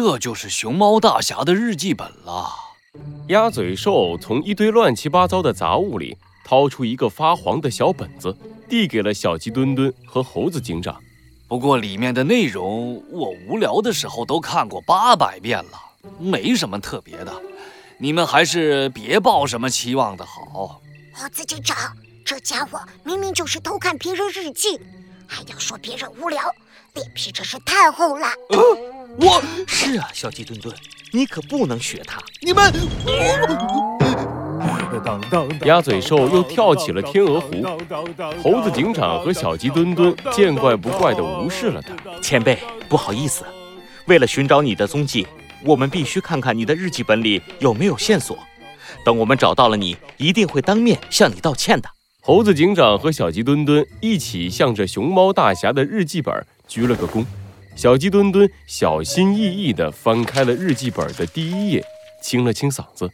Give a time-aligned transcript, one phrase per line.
[0.00, 2.48] 这就是熊猫大侠的日记本了。
[3.30, 8.32] 鸭嘴兽从一堆乱七八糟的杂物里掏出一个发黄的小本子，
[8.68, 11.02] 递给了小鸡墩墩和猴子警长。
[11.48, 15.70] 不过里面的内容我无聊的时候都看过八百遍了，
[16.20, 17.32] 没什么特别的。
[17.98, 20.80] 你们还是别抱什么期望的好。
[21.12, 21.76] 猴子警长，
[22.24, 24.78] 这家伙明明就是偷看别人日记，
[25.26, 26.40] 还要说别人无聊，
[26.94, 28.28] 脸皮真是太厚了。
[29.20, 30.72] 我是啊，小鸡墩墩，
[31.10, 32.20] 你可不能学他。
[32.40, 32.72] 你们，
[35.66, 37.50] 鸭嘴兽又跳起了天鹅湖。
[38.40, 41.96] 猴子警长和小鸡墩墩见怪不怪地无视了他。
[42.22, 42.56] 前辈，
[42.88, 43.44] 不好意思，
[44.06, 45.26] 为了寻找你的踪迹。
[45.64, 48.38] 我们必须看看你的日记本里有没有线索。
[49.04, 51.90] 等我们找到了你，一定会当面向你道歉的。
[52.22, 56.32] 猴子警长和小鸡墩墩一起向着熊猫大侠的日记本
[56.68, 57.26] 鞠了个躬。
[57.78, 61.84] 小鸡墩墩小心翼翼地翻开了日记本的第一页，
[62.20, 63.08] 清了清嗓子：“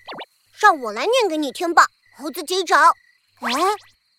[0.58, 1.84] 让我来念给你听吧，
[2.16, 2.82] 猴子警长。
[3.40, 3.52] 哎，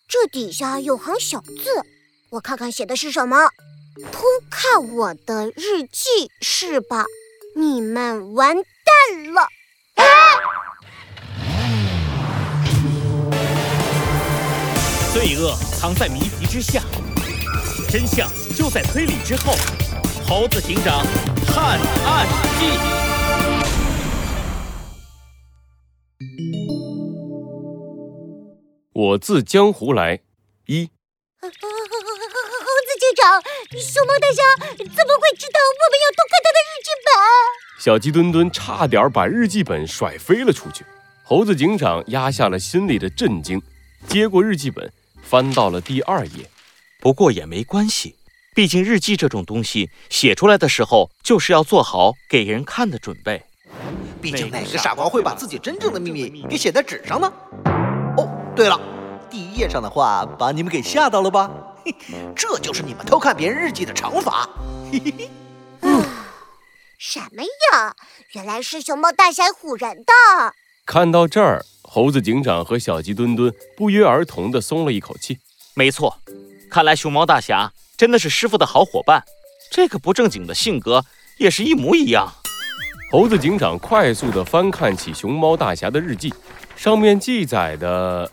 [0.06, 1.84] 这底下有行小字，
[2.30, 3.50] 我看看写的是什么。
[4.12, 7.04] 偷看我的日记是吧？”
[7.58, 9.48] 你们完蛋了！
[15.12, 16.82] 罪恶藏在谜题之下，
[17.98, 19.54] 真相就在推理之后。
[20.28, 21.02] 猴子警长
[21.46, 22.26] 探案
[22.58, 22.66] 记，
[28.92, 30.20] 我自江湖来
[30.66, 30.90] 一。
[31.40, 31.56] 猴子
[33.00, 33.40] 警长，
[33.80, 34.42] 熊猫大侠
[34.76, 37.08] 怎么会知道我们要偷看他的日记本？
[37.82, 40.84] 小鸡墩墩差点把日记本甩飞了出去，
[41.24, 43.62] 猴子警长压下了心里的震惊，
[44.06, 46.46] 接过日记本，翻到了第二页。
[47.00, 48.16] 不过也没关系，
[48.54, 53.44] 毕竟日记这种东西写出来的时候，就是要做好给人看的准备。
[54.20, 57.32] 毕竟哪个傻瓜会把自己真正的秘密给写在纸上呢？
[58.16, 58.80] 哦，对了，
[59.30, 61.50] 第一页上的话把你们给吓到了吧？
[61.84, 61.94] 嘿，
[62.34, 64.48] 这就是你们偷看别人日记的惩罚。
[64.90, 65.30] 嘿嘿嘿。
[66.98, 67.94] 什么呀？
[68.32, 70.54] 原来是熊猫大侠唬人的。
[70.86, 75.38] 看到这儿，猴子警长和小鸡墩墩不约而同地松了一口气。
[75.74, 76.18] 没错，
[76.70, 79.22] 看来熊猫大侠真的是师傅的好伙伴。
[79.70, 81.04] 这个不正经的性格
[81.38, 82.32] 也是一模一样。
[83.10, 86.32] 猴子警长快速地翻看起熊猫大侠的日记，
[86.76, 88.30] 上面记载的，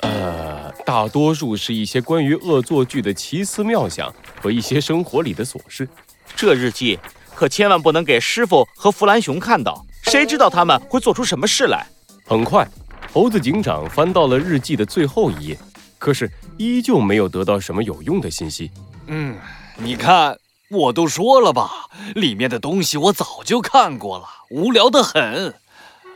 [0.00, 5.88] 呃，大多数是一些关于恶作剧的奇思妙想和一些生活里的琐事。
[6.34, 6.98] 这日记。
[7.34, 11.86] 可千万不能给师傅和弗兰熊看到，谁知道他们会做出什么事来？
[12.24, 12.66] 很快，
[13.12, 15.58] 猴子警长翻到了日记的最后一页，
[15.98, 18.70] 可是依旧没有得到什么有用的信息。
[19.06, 19.36] 嗯，
[19.76, 20.38] 你看，
[20.70, 25.54] 我都说了吧，里面的东西我早就看过了，无聊得很。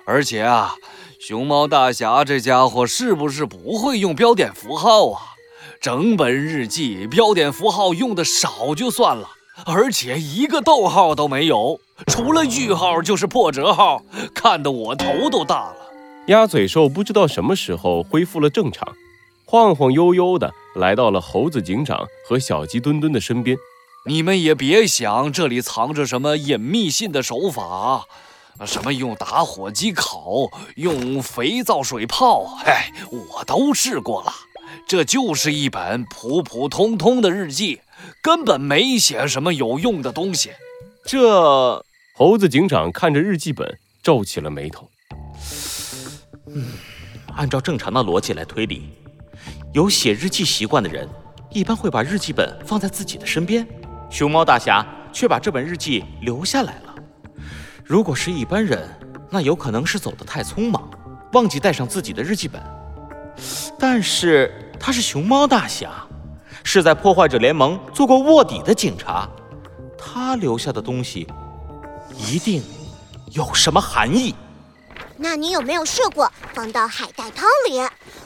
[0.07, 0.75] 而且啊，
[1.21, 5.23] 熊猫大侠这家伙是不是不会用标点符号啊？
[5.81, 9.29] 整本日记标点符号用的少就算了。
[9.67, 14.03] 而且一个逗号都没有，除了句号就是破折号，
[14.35, 15.77] 看得我头都大了。
[16.29, 18.89] 鸭嘴兽不知道什么时候恢复了正常，
[19.51, 23.57] 晃晃悠悠的来到了猴子警长和小鸡墩墩的身边。
[24.07, 28.05] 你们也别想这里藏着什么隐秘性的手法，
[28.65, 34.33] 什么用打火机烤，用肥皂水泡，哎，我都试过了。
[34.87, 37.81] 这就是一本普普通通的日记。
[38.23, 40.51] 根本没写什么有用的东西。
[41.05, 41.85] 这
[42.15, 44.89] 猴子警长看着日记本，皱起了眉头。
[46.47, 46.67] 嗯，
[47.35, 48.89] 按照正常的逻辑来推理，
[49.73, 51.09] 有写日记习惯的人，
[51.51, 53.67] 一般会把日记本放在自己的身边。
[54.11, 56.95] 熊猫大侠却把这本日记留下来了。
[57.85, 58.89] 如果是一般人，
[59.31, 60.91] 那有可能是走得太匆忙，
[61.35, 62.61] 忘记带上自己的日记本。
[63.79, 65.91] 但是他是熊猫大侠。
[66.63, 69.27] 是在破坏者联盟做过卧底的警察，
[69.97, 71.27] 他留下的东西
[72.15, 72.63] 一定
[73.33, 74.35] 有什么含义。
[75.23, 77.79] 那你有没有试过放到海带汤里？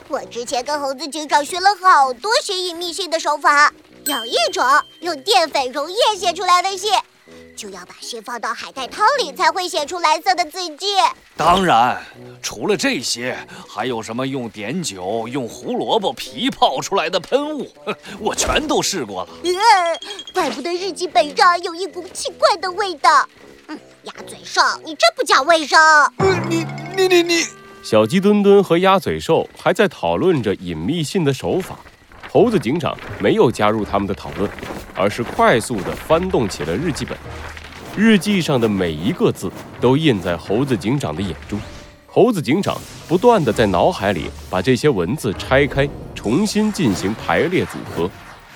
[0.07, 3.73] 我之前跟猴子警长学了好多写隐秘信的手法，
[4.05, 4.65] 有一种
[5.01, 6.93] 用淀粉溶液写出来的信。
[7.57, 10.95] 就要把信放到海带汤里，才会写出蓝色的字迹。
[11.37, 12.01] 当然，
[12.41, 13.37] 除了这些，
[13.69, 17.69] 还有什么用碘酒、用胡萝卜皮泡出来的喷雾，
[18.21, 19.31] 我全都试过了。
[20.33, 23.29] 怪不得日记本上有一股奇怪的味道。
[23.69, 25.79] 嗯，鸭嘴兽，你真不讲卫生。
[26.49, 26.67] 你
[26.97, 27.45] 你你你！
[27.83, 31.79] 小鸡墩墩和鸭嘴兽还在讨论着隐秘信的手法。
[32.31, 34.51] 猴子警长没有加入他们的讨论，
[34.95, 37.17] 而是快速地翻动起了日记本。
[37.97, 39.51] 日记上的每一个字
[39.81, 41.61] 都印在猴子警长的眼中。
[42.07, 42.77] 猴子警长
[43.09, 48.11] 不断的在脑海里把这些文字拆开，重新进行排列组合，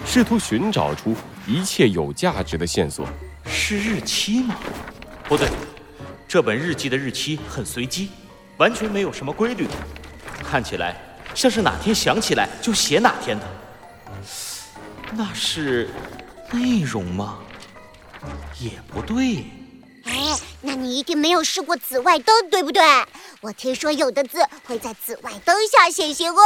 [0.05, 1.14] 试图寻找出
[1.46, 3.06] 一切有价值的线索。
[3.44, 4.56] 是日期吗？
[5.29, 5.47] 不对，
[6.27, 8.11] 这本日记的日期很随机，
[8.57, 9.69] 完全没有什么规律，
[10.43, 10.97] 看起来
[11.35, 13.47] 像是哪天想起来就写哪天的。
[15.13, 15.91] 那是
[16.51, 17.41] 内容吗？
[18.59, 19.45] 也不对。
[20.05, 22.83] 哎，那你一定没有试过紫外灯，对不对？
[23.43, 26.43] 我听说有的字会在紫外灯下显形哦。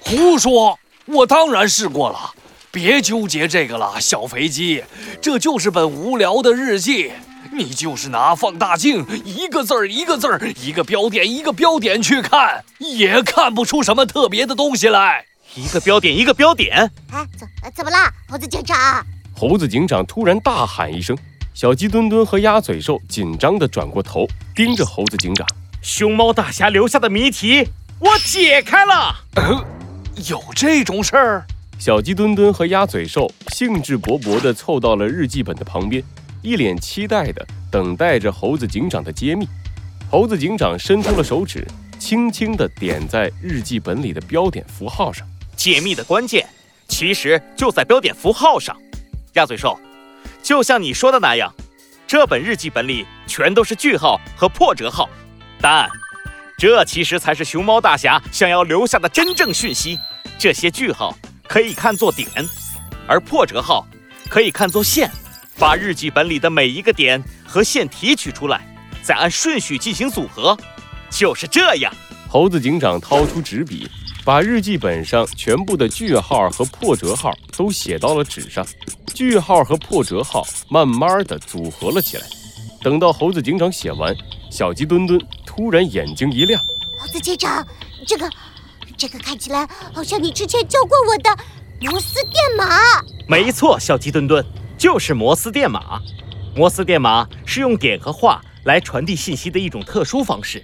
[0.00, 0.78] 胡说！
[1.04, 2.32] 我当然试过了。
[2.70, 4.82] 别纠结这个了，小肥鸡，
[5.20, 7.12] 这就是本无聊的日记。
[7.56, 15.24] 你就是拿放大镜，一个字儿一个字儿，一个标点一个标点去看，也看不出什么特别的东西来。
[15.54, 16.90] 一个标点一个标点。
[17.12, 19.06] 哎，怎怎么啦，猴子警长？
[19.36, 21.16] 猴子警长突然大喊一声，
[21.54, 25.46] 小鸡墩墩和鸭嘴兽紧张地转过头，盯着猴子警长。
[25.80, 27.68] 熊猫大侠留下的谜题，
[28.00, 29.14] 我解开了。
[29.36, 29.64] 呃，
[30.28, 31.46] 有这种事儿？
[31.78, 36.02] 小鸡墩墩和鸭嘴兽兴致勃勃地凑到了日记本的旁边，
[36.44, 39.48] 一脸期待地等待着猴子警长的揭秘。
[40.10, 41.66] 猴子警长伸出了手指，
[41.98, 45.26] 轻轻地点在日记本里的标点符号上。
[45.56, 46.46] 解密的关键
[46.86, 48.76] 其实就在标点符号上。
[49.32, 49.78] 鸭嘴兽，
[50.42, 51.50] 就像你说的那样，
[52.06, 55.08] 这本日记本里全都是句号和破折号。
[55.60, 55.88] 但
[56.58, 59.98] 这其实才是熊猫大侠想要留下的真正讯息。
[60.38, 61.16] 这些句号。
[61.46, 62.26] 可以看作点，
[63.06, 63.86] 而破折号
[64.30, 65.10] 可以看作线。
[65.58, 68.66] 把日记本里的每一个点和线提取出来，
[69.02, 70.56] 再按顺序进行组合，
[71.10, 71.92] 就是这样。
[72.28, 73.88] 猴子警长掏出纸笔，
[74.24, 78.66] 把日记本上全部的句号和破折号都写到了纸上。
[79.14, 82.24] 句号和破折号慢慢的组合了起来。
[82.82, 84.14] 等到猴子警长写完，
[84.50, 86.60] 小鸡墩墩突然眼睛一亮
[86.98, 87.64] ：“猴子警长，
[88.06, 88.28] 这个……”
[88.96, 91.28] 这个看起来好像你之前教过我的
[91.80, 92.64] 摩斯电码。
[93.26, 94.44] 没错，小鸡墩墩
[94.84, 95.98] 就是摩斯电码。
[96.54, 100.62] 摩斯电码是用点和画来传递信息的一种特殊方式。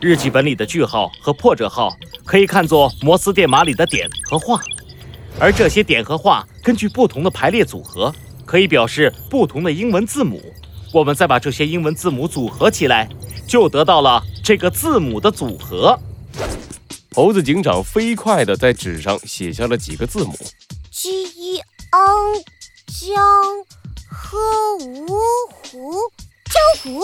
[0.00, 1.90] 日记本里的句号和破折号
[2.24, 4.62] 可以看作摩斯电码里的点和画，
[5.40, 8.14] 而这些点和画根据不同的排列组合，
[8.44, 10.40] 可以表示不同的英文字母。
[10.92, 13.08] 我们再把这些英文字母组合起来，
[13.48, 15.98] 就得到了这个字母的组合。
[17.16, 20.38] 猴子警长飞快地在纸上写下了几个字母
[20.92, 21.58] ：G E
[21.90, 22.44] N
[22.98, 23.14] 江
[24.10, 24.38] 喝
[24.80, 25.18] 芜
[25.50, 25.92] 湖
[26.46, 27.02] 江湖。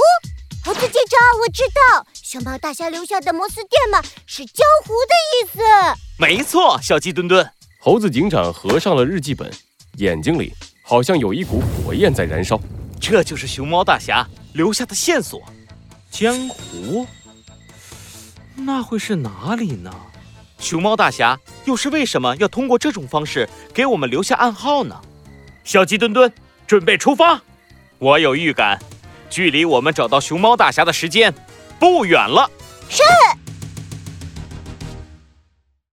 [0.64, 5.60] 猴子警长，我知道，熊猫大侠留下的摩斯电码是江湖的意思。
[6.18, 7.46] 没错，小鸡墩墩。
[7.78, 9.52] 猴子警长合上了日记本，
[9.98, 12.58] 眼睛里好像有一股火焰在燃烧。
[12.98, 15.42] 这就是熊猫大侠留下的线索，
[16.10, 17.06] 江湖。
[18.54, 19.94] 那会是哪里呢？
[20.58, 24.98] 熊猫大侠又是为什么要通过这种方式给我们留下暗号呢？
[25.64, 26.32] 小鸡墩墩，
[26.66, 27.40] 准备出发！
[27.98, 28.78] 我有预感，
[29.30, 31.32] 距离我们找到熊猫大侠的时间
[31.78, 32.50] 不远了。
[32.88, 33.02] 是。